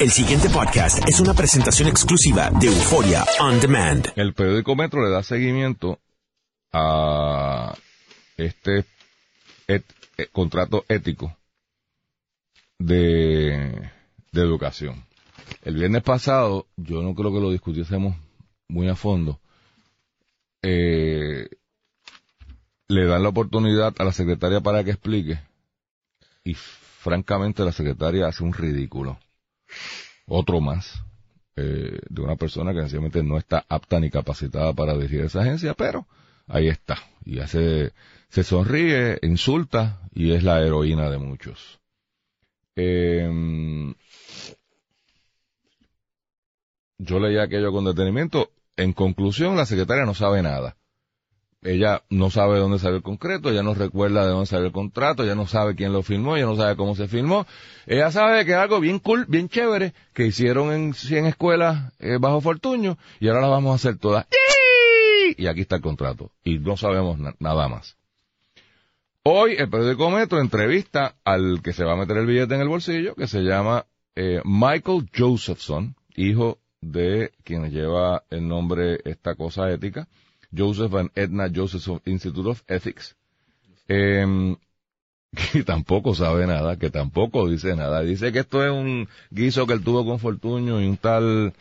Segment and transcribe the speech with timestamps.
[0.00, 4.06] El siguiente podcast es una presentación exclusiva de Euforia On Demand.
[4.14, 5.98] El periódico Metro le da seguimiento
[6.72, 7.74] a
[8.36, 8.84] este
[9.66, 9.82] eh,
[10.30, 11.36] contrato ético
[12.78, 13.90] de,
[14.30, 15.04] de educación.
[15.64, 18.14] El viernes pasado, yo no creo que lo discutiésemos
[18.68, 19.40] muy a fondo,
[20.62, 21.48] eh,
[22.86, 25.40] le dan la oportunidad a la secretaria para que explique
[26.44, 29.18] y francamente la secretaria hace un ridículo.
[30.28, 31.02] Otro más
[31.56, 35.74] eh, de una persona que sencillamente no está apta ni capacitada para dirigir esa agencia,
[35.74, 36.06] pero
[36.46, 36.98] ahí está.
[37.24, 37.92] Y hace,
[38.28, 41.80] se sonríe, insulta y es la heroína de muchos.
[42.76, 43.28] Eh,
[46.98, 48.50] yo leí aquello con detenimiento.
[48.76, 50.76] En conclusión, la secretaria no sabe nada.
[51.62, 55.24] Ella no sabe dónde salió el concreto, ella no recuerda de dónde salió el contrato,
[55.24, 57.46] ella no sabe quién lo firmó, ella no sabe cómo se firmó.
[57.86, 62.18] Ella sabe que es algo bien cool, bien chévere, que hicieron en 100 escuelas eh,
[62.20, 64.26] bajo Fortuño, y ahora las vamos a hacer todas.
[65.36, 66.30] Y aquí está el contrato.
[66.44, 67.96] Y no sabemos na- nada más.
[69.24, 72.68] Hoy el periódico Metro entrevista al que se va a meter el billete en el
[72.68, 73.84] bolsillo, que se llama
[74.14, 80.08] eh, Michael Josephson, hijo de quien lleva el nombre esta cosa ética,
[80.56, 83.16] Joseph and Edna Josephson Institute of Ethics,
[83.88, 84.56] eh,
[85.52, 88.02] que tampoco sabe nada, que tampoco dice nada.
[88.02, 91.52] Dice que esto es un guiso que él tuvo con Fortuño y un tal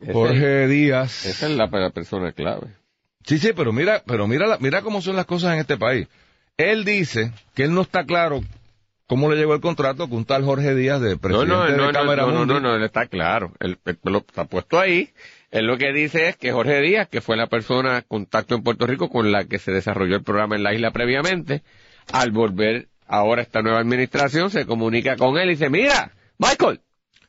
[0.00, 1.24] Ese- Jorge Díaz.
[1.26, 2.68] Esa es la, la persona clave.
[3.24, 6.08] Sí, sí, pero mira, pero mira, la- mira cómo son las cosas en este país.
[6.56, 8.40] Él dice que él no está claro
[9.06, 11.76] cómo le llegó el contrato con un tal Jorge Díaz de No, presidente no, de
[11.76, 13.52] no, no, Cámara no, no, no, no, él está claro.
[13.60, 15.10] Él, él lo está puesto ahí.
[15.52, 18.86] Él lo que dice es que Jorge Díaz, que fue la persona contacto en Puerto
[18.86, 21.62] Rico con la que se desarrolló el programa en la isla previamente,
[22.12, 26.80] al volver ahora esta nueva administración, se comunica con él y dice, mira, Michael,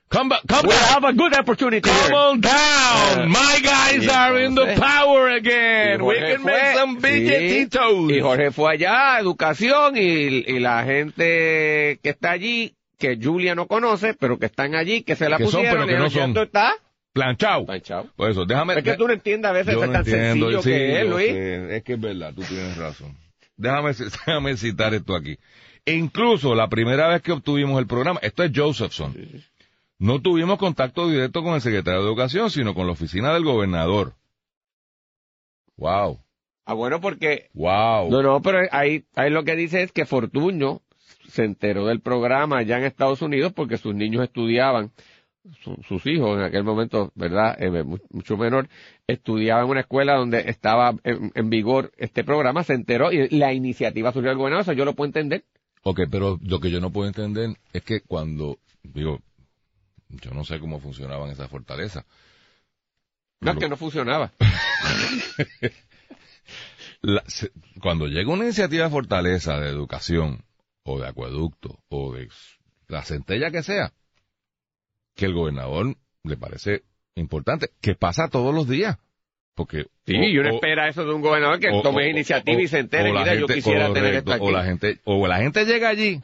[0.09, 0.91] Come come we back.
[0.95, 2.53] have a good opportunity Come here." on down.
[2.53, 6.01] Eh, My guys y are in the power Y again.
[6.03, 8.11] We can fue- make some billetitos.
[8.11, 13.65] Y Jorge fue allá, educación, y, y la gente que está allí, que Julia no
[13.67, 16.33] conoce, pero que están allí, que se la Que son, pusieron, pero que no son.
[16.35, 16.75] "Ya
[17.13, 17.65] Planchao.
[17.65, 18.07] planchado".
[18.15, 18.73] Por eso, déjame.
[18.75, 21.27] Es que tú no entiendes a veces es tan entiendo, sencillo sí, que es, Luis.
[21.27, 23.15] sé, es que es verdad, tú tienes razón.
[23.55, 23.91] Déjame,
[24.25, 25.37] déjame citar esto aquí.
[25.85, 29.13] E incluso la primera vez que obtuvimos el programa, esto es Josephson,
[29.99, 34.13] no tuvimos contacto directo con el secretario de Educación, sino con la oficina del gobernador.
[35.77, 36.19] Wow,
[36.65, 37.49] Ah, bueno, porque...
[37.53, 38.09] wow.
[38.09, 40.79] No, no, pero ahí, ahí lo que dice es que Fortuño
[41.27, 44.91] se enteró del programa allá en Estados Unidos porque sus niños estudiaban,
[45.63, 47.61] su- sus hijos en aquel momento, ¿verdad?
[47.61, 48.69] Eh, mu- mucho menor,
[49.07, 53.53] estudiaban en una escuela donde estaba en, en vigor este programa, se enteró y la
[53.53, 55.43] iniciativa surgió del gobernador, eso yo lo puedo entender.
[55.83, 59.19] Ok, pero lo que yo no puedo entender es que cuando, digo,
[60.09, 62.05] yo no sé cómo funcionaban esas fortalezas.
[63.41, 64.31] No, es que no funcionaba.
[67.01, 67.51] la- se-
[67.81, 70.43] cuando llega una iniciativa de fortaleza de educación
[70.83, 72.29] o de acueducto o de
[72.87, 73.91] la centella que sea,
[75.15, 76.83] que el gobernador le parece
[77.15, 78.97] importante, que pasa todos los días.
[79.55, 82.59] Porque Sí, o- y uno o- espera eso de un gobernador que o- tome iniciativa
[82.61, 84.43] y se entere, mira, yo quisiera tener esto aquí.
[84.45, 86.19] o la gente o la gente llega allí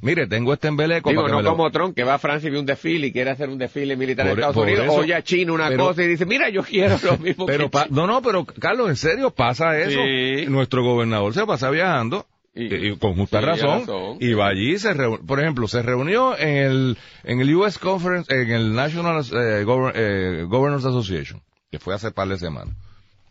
[0.00, 2.66] mire tengo este embeleco Digo, no como Trump, que va a Francia y ve un
[2.66, 5.52] desfile y quiere hacer un desfile militar en Por- Estados Unidos, eso- oye a China
[5.52, 8.22] una pero- cosa y dice, mira, yo quiero lo mismo pero que pa- no no
[8.22, 10.46] pero Carlos en serio pasa eso Sí.
[10.48, 12.26] nuestro gobernador se pasa viajando
[12.60, 14.16] Y- con justa sí, razón, razón.
[14.20, 14.94] y va allí se
[15.26, 19.64] por ejemplo se reunió en el en el US Conference en el National eh,
[19.94, 22.74] eh, Governors Association que fue hace par de semanas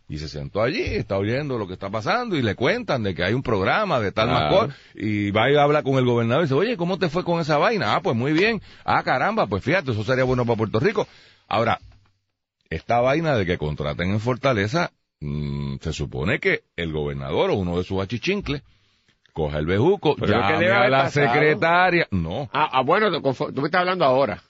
[0.08, 3.22] y se sentó allí, está oyendo lo que está pasando y le cuentan de que
[3.22, 6.46] hay un programa de tal más cosa, y va y habla con el gobernador y
[6.46, 7.94] dice, oye, ¿cómo te fue con esa vaina?
[7.94, 8.62] Ah, pues muy bien.
[8.84, 11.06] Ah, caramba, pues fíjate, eso sería bueno para Puerto Rico.
[11.46, 11.78] Ahora,
[12.70, 17.76] esta vaina de que contraten en Fortaleza, mm, se supone que el gobernador o uno
[17.76, 18.62] de sus achichincles
[19.38, 21.26] coja el bejuco, llame a haber la pasado.
[21.32, 22.08] secretaria.
[22.10, 24.42] No, Ah, ah, bueno, tú me estás hablando ahora.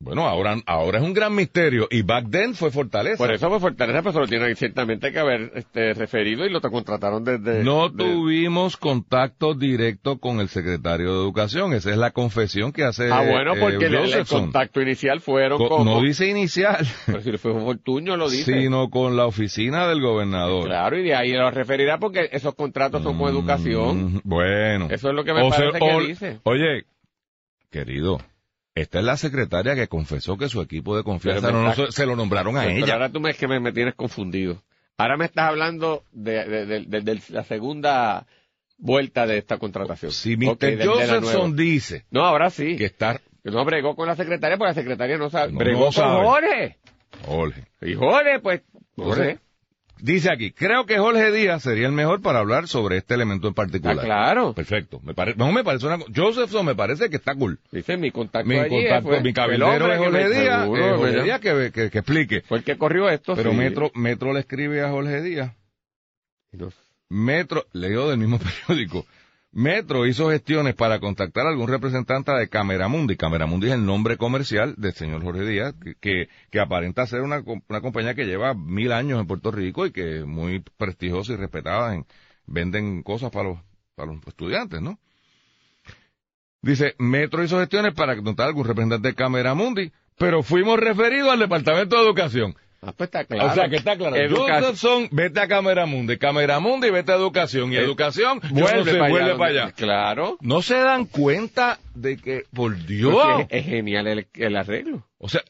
[0.00, 3.16] Bueno, ahora, ahora es un gran misterio y back then fue Fortaleza.
[3.16, 6.60] Por eso fue Fortaleza, pero se lo tienen ciertamente que haber este, referido y lo
[6.60, 7.64] te contrataron desde...
[7.64, 11.72] No de- tuvimos contacto directo con el secretario de Educación.
[11.72, 15.68] Esa es la confesión que hace Ah, bueno, eh, porque el, contacto inicial fueron Co-
[15.68, 15.84] como...
[15.84, 18.60] No dice inicial, Pero si fue Fortuño lo dice.
[18.60, 20.66] sino con la oficina del gobernador.
[20.66, 24.16] Claro, y de ahí lo referirá porque esos contratos son con educación.
[24.16, 24.88] Mm, Bueno.
[24.90, 26.40] Eso es lo que me O parece que o- dice.
[26.42, 26.84] Oye,
[27.70, 28.18] querido,
[28.74, 32.16] esta es la secretaria que confesó que su equipo de confianza no- está- se, lo
[32.16, 32.92] nombraron a Pero ella.
[32.94, 34.62] ahora tú me, es que me, me tienes confundido.
[34.98, 38.26] Ahora me estás hablando de, de- de- de- de la segunda
[38.78, 40.10] vuelta de esta contratación.
[40.12, 40.48] Si Mr.
[40.50, 42.76] Ok, de- de la Josephson dice No, ahora sí.
[42.76, 45.52] que está Que no bregó con la secretaria porque la secretaria no sabe.
[45.52, 46.24] No, bregó no con sabe.
[46.24, 46.78] Jorge.
[47.26, 47.64] Jorge.
[47.82, 48.62] Y Jorge, pues,
[48.96, 49.38] no Jorge.
[50.04, 53.54] Dice aquí, creo que Jorge Díaz sería el mejor para hablar sobre este elemento en
[53.54, 54.04] particular.
[54.04, 54.52] claro.
[54.52, 55.00] Perfecto.
[55.02, 57.58] Me parece, no me parece una, Josephson me parece que está cool.
[57.72, 61.22] Dice mi contacto Mi allí, contacto, fue mi cabildero es Jorge Díaz, seguro, eh, Jorge.
[61.22, 62.42] Díaz que, que, que explique.
[62.42, 63.34] Fue el que corrió esto.
[63.34, 63.56] Pero sí.
[63.56, 65.52] Metro, Metro le escribe a Jorge Díaz.
[67.08, 69.06] Metro, leo del mismo periódico,
[69.54, 73.16] Metro hizo gestiones para contactar a algún representante de Cameramundi.
[73.16, 77.80] Cameramundi es el nombre comercial del señor Jorge Díaz, que, que, aparenta ser una, una
[77.80, 81.94] compañía que lleva mil años en Puerto Rico y que es muy prestigiosa y respetada.
[81.94, 82.04] En,
[82.46, 83.58] venden cosas para los,
[83.94, 84.98] para los estudiantes, ¿no?
[86.60, 91.38] Dice, Metro hizo gestiones para contactar a algún representante de Cameramundi, pero fuimos referidos al
[91.38, 92.56] Departamento de Educación.
[92.86, 93.50] Ah, pues está claro.
[93.50, 94.16] O sea, que está claro.
[94.16, 96.18] Educa- Josephson, vete a Cameramundi.
[96.18, 97.72] Cameramundi, vete a Educación.
[97.72, 99.72] Y Eh, Educación, vuelve, no para, vuelve allá, para allá.
[99.72, 100.36] Claro.
[100.40, 103.46] No se dan cuenta de que, por Dios.
[103.48, 105.06] Es, genial el, el arreglo.
[105.18, 105.42] O sea,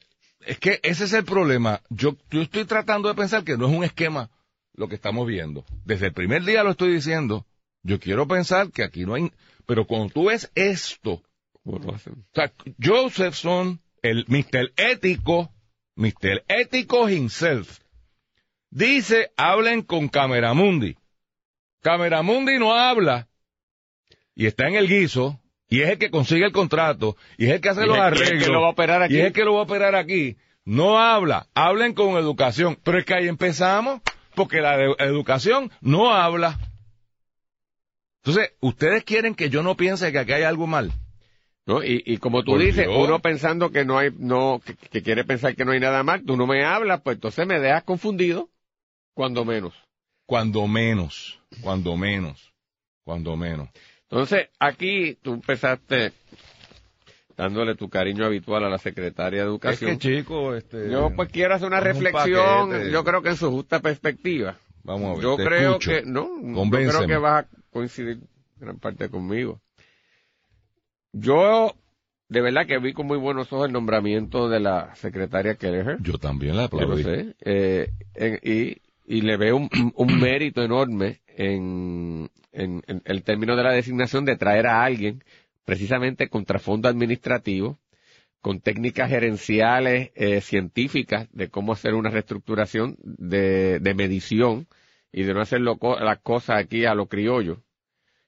[0.47, 1.81] es que ese es el problema.
[1.91, 4.31] Yo, yo estoy tratando de pensar que no es un esquema
[4.75, 5.65] lo que estamos viendo.
[5.85, 7.47] Desde el primer día lo estoy diciendo.
[7.83, 9.31] Yo quiero pensar que aquí no hay...
[9.67, 11.23] Pero cuando tú ves esto,
[11.65, 11.81] o
[12.35, 12.53] sea,
[12.83, 14.73] Josephson, el Mr.
[14.77, 15.51] Ético,
[15.97, 16.45] Mr.
[16.49, 17.79] Ético himself,
[18.71, 20.97] dice, hablen con Cameramundi.
[21.81, 23.29] Cameramundi no habla
[24.35, 27.61] y está en el guiso y es el que consigue el contrato y es el
[27.61, 29.15] que hace Y los es- y es arreglos que lo va a operar aquí.
[29.15, 30.37] y es el que lo va a operar aquí.
[30.65, 32.79] No habla, hablen con educación.
[32.83, 34.01] Pero es que ahí empezamos
[34.35, 36.59] porque la educación no habla.
[38.23, 40.91] Entonces, ¿ustedes quieren que yo no piense que aquí hay algo mal?
[41.67, 41.83] ¿No?
[41.83, 42.99] Y, y como tú dices, Dios.
[43.09, 46.23] uno pensando que no hay, no, que, que quiere pensar que no hay nada mal,
[46.25, 48.51] tú no me hablas, pues entonces me dejas confundido,
[49.15, 49.73] cuando menos.
[50.27, 52.53] Cuando menos, cuando menos,
[53.05, 53.69] cuando menos.
[54.11, 56.13] Entonces, aquí tú empezaste
[57.37, 59.91] dándole tu cariño habitual a la secretaria de Educación.
[59.93, 60.91] Es que chico, este...
[60.91, 62.91] yo pues quiero hacer una un reflexión, paquete.
[62.91, 64.57] yo creo que en su justa perspectiva.
[64.83, 65.91] Vamos a ver, Yo te creo escucho.
[65.91, 68.19] que, no, yo creo que vas a coincidir
[68.57, 69.61] gran parte conmigo.
[71.17, 71.75] Yo,
[72.29, 75.99] de verdad que vi con muy buenos ojos el nombramiento de la secretaria Kelleher.
[76.01, 77.03] Yo también la Yo aplaudí.
[77.05, 77.35] sé.
[77.41, 83.55] Eh, en- y, y le veo un, un mérito enorme en, en, en el término
[83.57, 85.23] de la designación de traer a alguien
[85.65, 87.79] precisamente con trasfondo administrativo,
[88.41, 94.67] con técnicas gerenciales, eh, científicas de cómo hacer una reestructuración de, de medición
[95.13, 97.63] y de no hacer lo las cosas aquí a lo criollo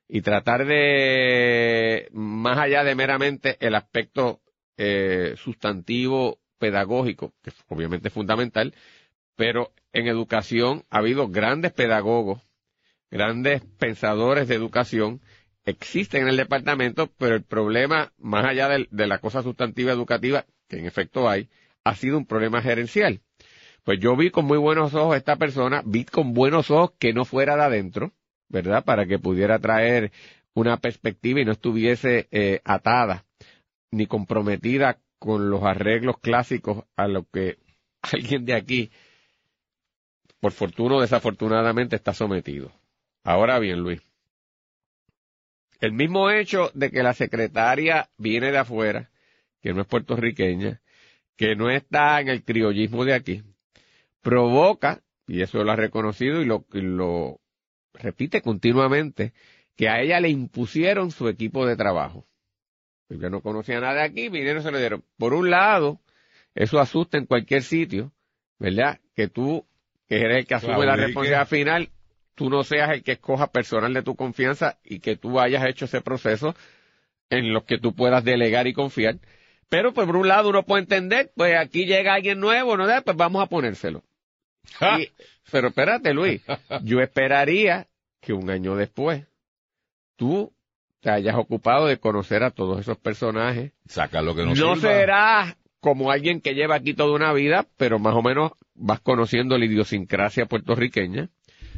[0.09, 4.41] y tratar de, más allá de meramente el aspecto
[4.77, 8.75] eh, sustantivo pedagógico, que obviamente es fundamental,
[9.35, 12.43] pero en educación ha habido grandes pedagogos,
[13.11, 15.21] grandes pensadores de educación,
[15.65, 20.79] existen en el departamento, pero el problema, más allá de, la cosa sustantiva educativa, que
[20.79, 21.49] en efecto hay,
[21.85, 23.21] ha sido un problema gerencial.
[23.85, 27.13] Pues yo vi con muy buenos ojos a esta persona, vi con buenos ojos que
[27.13, 28.13] no fuera de adentro,
[28.49, 28.85] ¿verdad?
[28.85, 30.13] Para que pudiera traer
[30.55, 33.25] una perspectiva y no estuviese eh, atada
[33.91, 37.59] ni comprometida con los arreglos clásicos a lo que
[38.03, 38.91] alguien de aquí,
[40.41, 42.73] por fortuna o desafortunadamente, está sometido.
[43.25, 44.01] Ahora bien, Luis,
[45.81, 49.11] el mismo hecho de que la secretaria viene de afuera,
[49.61, 50.81] que no es puertorriqueña,
[51.37, 53.43] que no está en el criollismo de aquí,
[54.23, 57.41] provoca, y eso lo ha reconocido y lo, y lo
[57.99, 59.33] repite continuamente,
[59.77, 62.27] que a ella le impusieron su equipo de trabajo.
[63.09, 65.05] Porque no conocía nada de aquí, vinieron y se lo dieron.
[65.17, 66.01] Por un lado,
[66.55, 68.13] eso asusta en cualquier sitio,
[68.59, 69.01] ¿verdad?
[69.15, 69.67] Que tú,
[70.09, 71.91] que eres el que asume la responsabilidad final,
[72.35, 75.85] tú no seas el que escoja personal de tu confianza y que tú hayas hecho
[75.85, 76.55] ese proceso
[77.31, 79.19] en los que tú puedas delegar y confiar.
[79.69, 82.87] Pero pues, por un lado uno puede entender, pues aquí llega alguien nuevo, ¿no?
[83.03, 84.05] Pues vamos a ponérselo.
[85.51, 86.43] Pero espérate, Luis,
[86.83, 87.87] yo esperaría
[88.21, 89.25] que un año después
[90.17, 90.53] tú
[91.01, 93.73] te hayas ocupado de conocer a todos esos personajes.
[93.87, 97.99] Saca lo que no, No, serás como alguien que lleva aquí toda una vida, pero
[97.99, 101.29] más o menos vas conociendo la idiosincrasia puertorriqueña,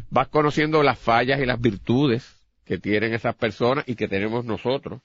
[0.08, 5.00] vas conociendo las fallas y las virtudes que tienen esas personas y que tenemos nosotros,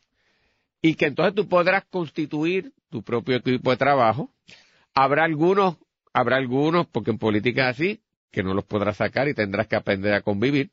[0.81, 4.29] y que entonces tú podrás constituir tu propio equipo de trabajo.
[4.93, 5.77] Habrá algunos,
[6.13, 8.01] habrá algunos, porque en política es así,
[8.31, 10.71] que no los podrás sacar y tendrás que aprender a convivir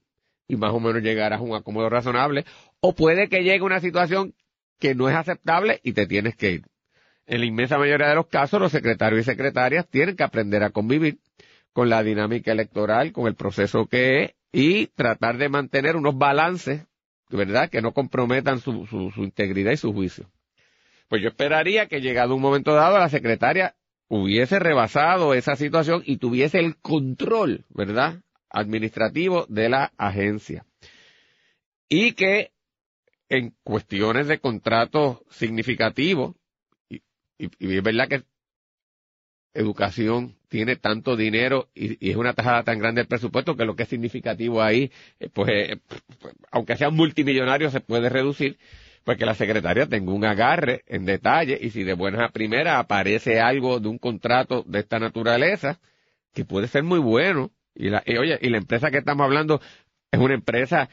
[0.51, 2.45] y más o menos llegarás a un acomodo razonable,
[2.81, 4.35] o puede que llegue una situación
[4.81, 6.63] que no es aceptable y te tienes que ir.
[7.27, 10.71] En la inmensa mayoría de los casos, los secretarios y secretarias tienen que aprender a
[10.71, 11.19] convivir
[11.73, 16.85] con la dinámica electoral, con el proceso que es, y tratar de mantener unos balances,
[17.29, 20.29] ¿verdad?, que no comprometan su, su, su integridad y su juicio.
[21.07, 23.77] Pues yo esperaría que llegado un momento dado la secretaria
[24.11, 28.21] hubiese rebasado esa situación y tuviese el control, ¿verdad?
[28.51, 30.67] Administrativo de la agencia.
[31.89, 32.51] Y que
[33.29, 36.35] en cuestiones de contratos significativos,
[36.89, 37.03] y,
[37.39, 38.25] y, es verdad que
[39.55, 43.85] educación tiene tanto dinero y, es una tajada tan grande el presupuesto que lo que
[43.85, 44.91] es significativo ahí,
[45.21, 45.81] eh, pues, eh,
[46.51, 48.59] aunque sea multimillonario, se puede reducir,
[49.05, 52.79] pues que la secretaria tenga un agarre en detalle y si de buena a primera
[52.79, 55.81] aparece algo de un contrato de esta naturaleza,
[56.33, 59.61] que puede ser muy bueno, y, la, y oye, y la empresa que estamos hablando
[60.11, 60.89] es una empresa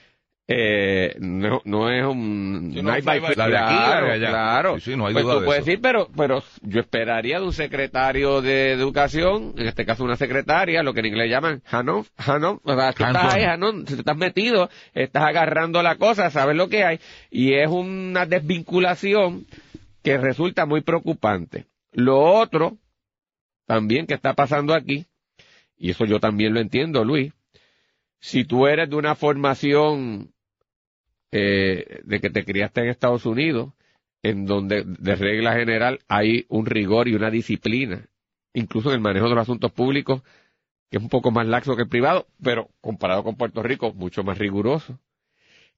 [0.49, 4.79] eh, no, no es un no, hay claro, claro.
[4.79, 5.65] Sí, no hay pues duda tú de puedes eso.
[5.65, 10.83] decir, pero, pero yo esperaría de un secretario de educación, en este caso una secretaria,
[10.83, 14.15] lo que en inglés llaman Hanon, Hanon, o sea, tú estás ahí, Hanon, te estás
[14.15, 16.99] metido, estás agarrando la cosa, sabes lo que hay,
[17.29, 19.47] y es una desvinculación
[20.01, 21.65] que resulta muy preocupante.
[21.91, 22.77] Lo otro,
[23.65, 25.07] también que está pasando aquí,
[25.77, 27.33] y eso yo también lo entiendo, Luis,
[28.21, 30.31] si tú eres de una formación
[31.31, 33.73] eh, de que te criaste en Estados Unidos,
[34.23, 38.07] en donde de regla general hay un rigor y una disciplina,
[38.53, 40.21] incluso en el manejo de los asuntos públicos,
[40.89, 44.23] que es un poco más laxo que el privado, pero comparado con Puerto Rico, mucho
[44.23, 44.99] más riguroso.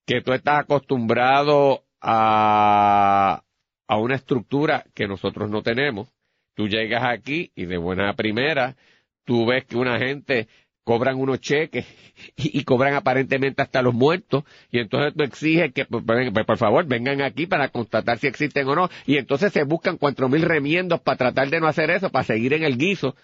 [0.05, 3.43] Que tú estás acostumbrado a,
[3.87, 6.11] a una estructura que nosotros no tenemos.
[6.55, 8.75] Tú llegas aquí y de buena primera,
[9.23, 10.47] tú ves que una gente
[10.89, 11.85] cobran unos cheques
[12.35, 16.83] y, cobran aparentemente hasta los muertos y entonces tú exiges que pues, pues, por favor
[16.87, 20.99] vengan aquí para constatar si existen o no y entonces se buscan cuatro mil remiendos
[20.99, 23.15] para tratar de no hacer eso, para seguir en el guiso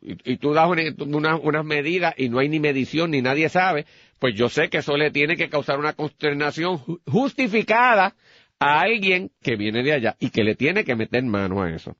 [0.00, 0.82] y, y tú das una,
[1.14, 3.84] una, unas medidas y no hay ni medición ni nadie sabe,
[4.18, 8.16] pues yo sé que eso le tiene que causar una consternación justificada
[8.58, 11.96] a alguien que viene de allá y que le tiene que meter mano a eso.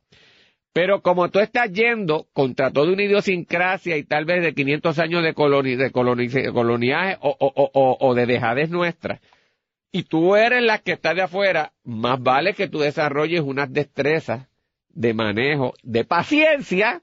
[0.72, 5.22] Pero como tú estás yendo contra toda una idiosincrasia y tal vez de 500 años
[5.22, 9.20] de, coloni de coloni coloniaje o, de dejadez nuestra,
[9.90, 14.48] y tú eres la que está de afuera, más vale que tú desarrolles unas destrezas
[14.88, 17.02] de manejo, de paciencia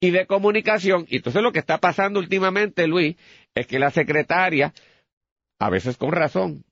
[0.00, 1.06] y de comunicación.
[1.08, 3.16] Y entonces lo que está pasando últimamente, Luis,
[3.54, 4.74] es que la secretaria,
[5.60, 6.64] a veces con razón,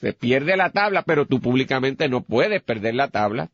[0.00, 3.50] se pierde la tabla, pero tú públicamente no puedes perder la tabla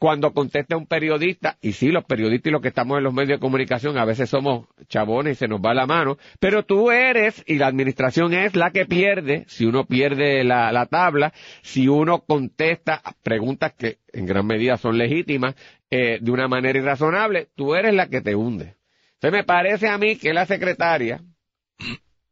[0.00, 3.38] cuando contesta un periodista, y sí, los periodistas y los que estamos en los medios
[3.38, 7.44] de comunicación a veces somos chabones y se nos va la mano, pero tú eres,
[7.46, 12.20] y la administración es la que pierde, si uno pierde la, la tabla, si uno
[12.20, 15.54] contesta preguntas que en gran medida son legítimas,
[15.90, 18.76] eh, de una manera irrazonable, tú eres la que te hunde.
[19.16, 21.20] Entonces me parece a mí que la secretaria,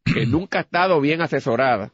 [0.03, 1.93] que nunca ha estado bien asesorada,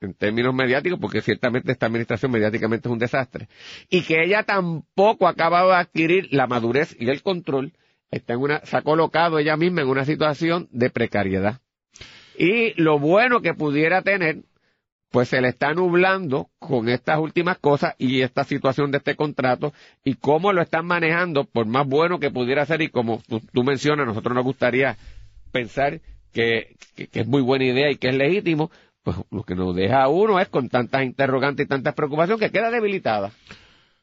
[0.00, 3.48] en términos mediáticos, porque ciertamente esta administración mediáticamente es un desastre,
[3.90, 7.72] y que ella tampoco ha acabado de adquirir la madurez y el control,
[8.10, 11.60] está en una, se ha colocado ella misma en una situación de precariedad.
[12.36, 14.44] Y lo bueno que pudiera tener,
[15.10, 19.72] pues se le está nublando con estas últimas cosas y esta situación de este contrato
[20.04, 23.64] y cómo lo están manejando, por más bueno que pudiera ser y como tú, tú
[23.64, 24.96] mencionas, nosotros nos gustaría
[25.50, 26.00] pensar
[26.32, 28.70] que, que, que es muy buena idea y que es legítimo,
[29.08, 32.52] pues lo que nos deja a uno es con tantas interrogantes y tantas preocupaciones que
[32.52, 33.32] queda debilitada.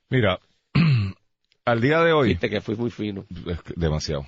[0.10, 0.40] Mira,
[1.66, 2.30] al día de hoy.
[2.30, 3.24] Viste que fui muy fino.
[3.76, 4.26] Demasiado.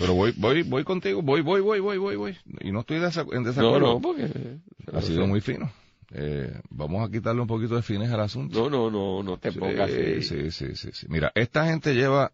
[0.00, 2.36] Pero voy, voy, voy contigo, voy, voy, voy, voy, voy, voy.
[2.60, 3.78] Y no estoy en desacuerdo.
[3.78, 4.28] No, no, porque...
[4.92, 5.70] Ha sido muy fino.
[6.10, 8.68] Eh, vamos a quitarle un poquito de fines al asunto.
[8.68, 10.22] No, no, no, no te sí, pongas así.
[10.22, 11.06] Sí, sí, sí, sí.
[11.08, 12.32] Mira, esta gente lleva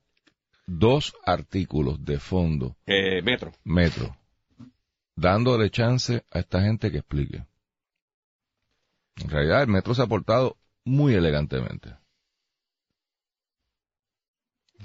[0.66, 2.74] dos artículos de fondo.
[2.86, 3.52] Eh, metro.
[3.64, 4.16] Metro.
[5.14, 7.44] Dándole chance a esta gente que explique.
[9.16, 11.96] En realidad el metro se ha portado muy elegantemente.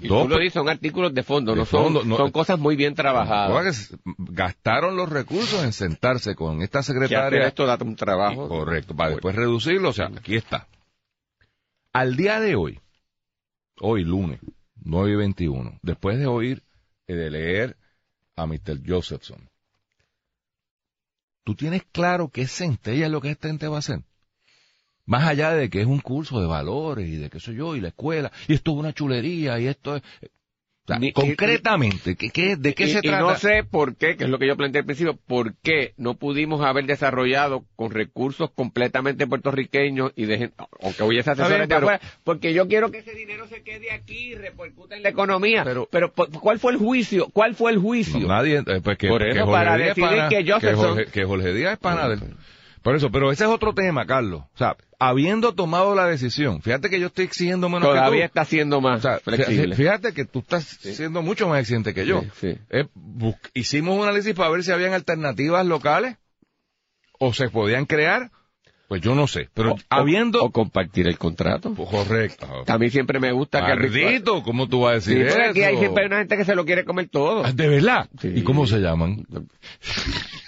[0.00, 2.30] Y Dos, tú lo dices, son artículos de fondo, de no, fondo son, no, son,
[2.30, 3.92] cosas muy bien trabajadas.
[4.16, 7.48] gastaron los recursos en sentarse con esta secretaria.
[7.48, 8.46] esto da un trabajo.
[8.46, 10.68] Y, correcto, para después reducirlo, o sea, aquí está.
[11.92, 12.80] Al día de hoy,
[13.80, 14.38] hoy lunes,
[14.76, 16.62] 9 y 21, después de oír,
[17.08, 17.76] eh, de leer
[18.36, 18.80] a Mr.
[18.86, 19.50] Josephson,
[21.42, 24.04] ¿tú tienes claro qué centella es lo que esta gente va a hacer?
[25.08, 27.80] Más allá de que es un curso de valores y de qué soy yo y
[27.80, 30.02] la escuela y esto es una chulería y esto es...
[30.84, 33.20] O sea, Ni- concretamente, ¿qué, qué, ¿de qué y, se y trata?
[33.20, 36.14] no sé por qué, que es lo que yo planteé al principio, por qué no
[36.14, 42.00] pudimos haber desarrollado con recursos completamente puertorriqueños y de gente, aunque hubiese asesores de afuera,
[42.24, 45.62] porque yo quiero que ese dinero se quede aquí y repercuta en la economía.
[45.64, 47.28] Pero- Pero, ¿por- ¿cuál fue el juicio?
[47.34, 48.20] ¿Cuál fue el juicio?
[48.20, 51.24] No, nadie, eh, pues que, Por que eso, Jorge para decidir pana- que Jorge, que
[51.24, 52.20] Jorge Díaz es pana del-
[52.82, 54.42] Por eso, pero ese es otro tema, Carlos.
[54.54, 58.40] O sea, habiendo tomado la decisión, fíjate que yo estoy exigiendo menos Todavía que tú.
[58.40, 59.74] está siendo más O sea, flexible.
[59.76, 62.22] fíjate que tú estás siendo mucho más exigente que yo.
[62.22, 62.58] Sí, sí.
[62.70, 62.86] Eh,
[63.54, 66.16] hicimos un análisis para ver si habían alternativas locales
[67.18, 68.30] o se podían crear.
[68.88, 69.50] Pues yo no sé.
[69.52, 70.42] Pero O- habiendo...
[70.42, 71.74] o compartir el contrato.
[71.74, 72.46] Pues correcto.
[72.66, 75.50] A mí siempre me gusta que Maldito, ¿cómo tú vas a Sí, decir porque eso?
[75.50, 77.44] aquí hay siempre una gente que se lo quiere comer todo.
[77.44, 78.08] Ah, ¿De verdad?
[78.18, 78.32] Sí.
[78.36, 79.26] ¿Y cómo se llaman?